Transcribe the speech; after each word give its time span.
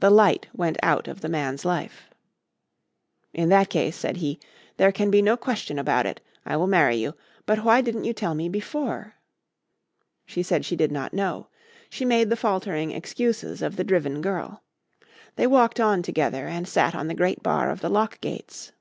The 0.00 0.10
light 0.10 0.48
went 0.52 0.78
out 0.82 1.06
of 1.06 1.20
the 1.20 1.28
man's 1.28 1.64
life. 1.64 2.10
"In 3.32 3.50
that 3.50 3.70
case," 3.70 3.96
said 3.96 4.16
he, 4.16 4.40
"there 4.78 4.90
can 4.90 5.12
be 5.12 5.22
no 5.22 5.36
question 5.36 5.78
about 5.78 6.06
it. 6.06 6.20
I 6.44 6.56
will 6.56 6.66
marry 6.66 6.96
you. 6.96 7.14
But 7.46 7.62
why 7.62 7.80
didn't 7.80 8.02
you 8.02 8.12
tell 8.12 8.34
me 8.34 8.48
before?" 8.48 9.14
She 10.26 10.42
said 10.42 10.64
she 10.64 10.74
did 10.74 10.90
not 10.90 11.14
know. 11.14 11.46
She 11.88 12.04
made 12.04 12.30
the 12.30 12.36
faltering 12.36 12.90
excuses 12.90 13.62
of 13.62 13.76
the 13.76 13.84
driven 13.84 14.20
girl. 14.20 14.64
They 15.36 15.46
walked 15.46 15.78
on 15.78 16.02
together 16.02 16.48
and 16.48 16.66
sat 16.66 16.96
on 16.96 17.06
the 17.06 17.14
great 17.14 17.40
bar 17.40 17.70
of 17.70 17.80
the 17.80 17.88
lock 17.88 18.20
gates. 18.20 18.72